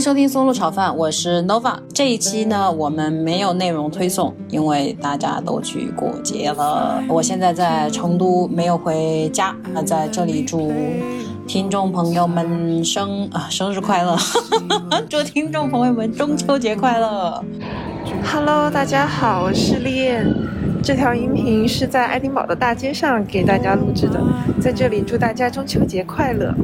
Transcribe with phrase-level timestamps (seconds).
[0.00, 1.74] 收听松露炒饭，我是 Nova。
[1.92, 7.02] 这一期呢，我们没有内容推送，因为大家都去过节了。
[7.06, 9.54] 我现在在成都，没有回家。
[9.74, 10.72] 那在这里祝
[11.46, 14.16] 听众朋友们生啊生日快乐，
[15.10, 17.44] 祝听众朋友们中秋节快乐。
[18.24, 20.26] Hello，大家好，我是丽燕。
[20.82, 24.18] 这条音频是在爱丁堡的大街上给大家录制的，
[24.58, 26.54] 在这里祝大家中秋节快乐。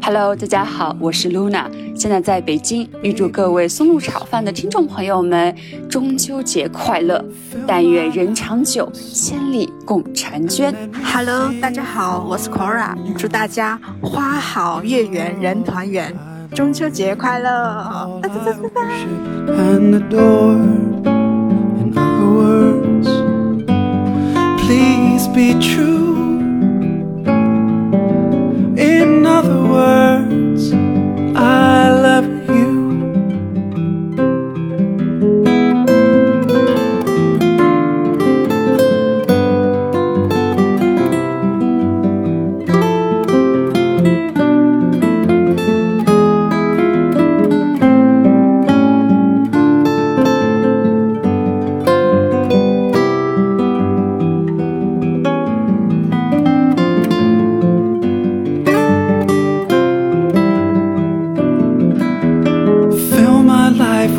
[0.00, 5.54] Hello，大家好，我是 Luna，现在在北京，预祝各位松露炒饭的听众朋友们
[5.88, 7.24] 中秋节快乐，
[7.66, 10.74] 但愿人长久，千里共婵娟。
[11.04, 16.12] Hello，大家好，我是 Cora，祝大家花好月圆人团圆，
[16.54, 18.20] 中秋节快乐！
[18.22, 18.82] 哒哒哒哒